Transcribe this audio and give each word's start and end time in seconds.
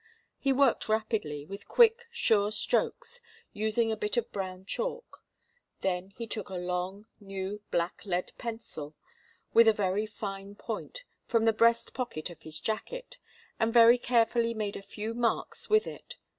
He 0.39 0.51
worked 0.51 0.89
rapidly, 0.89 1.45
with 1.45 1.67
quick, 1.67 2.07
sure 2.09 2.51
strokes, 2.51 3.21
using 3.53 3.91
a 3.91 3.95
bit 3.95 4.17
of 4.17 4.31
brown 4.31 4.65
chalk. 4.65 5.23
Then 5.81 6.09
he 6.17 6.25
took 6.25 6.49
a 6.49 6.55
long, 6.55 7.05
new, 7.19 7.61
black 7.69 8.03
lead 8.03 8.31
pencil, 8.39 8.95
with 9.53 9.67
a 9.67 9.73
very 9.73 10.07
fine 10.07 10.55
point, 10.55 11.03
from 11.27 11.45
the 11.45 11.53
breast 11.53 11.93
pocket 11.93 12.31
of 12.31 12.41
his 12.41 12.59
jacket, 12.59 13.19
and 13.59 13.71
very 13.71 13.99
carefully 13.99 14.55
made 14.55 14.75
a 14.75 14.81
few 14.81 15.13
marks 15.13 15.69
with 15.69 15.85
it. 15.85 16.17